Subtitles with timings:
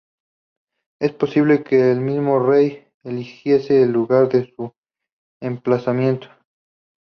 [0.99, 4.73] Es posible que el mismo Rey eligiese el lugar de su
[5.39, 6.27] emplazamiento.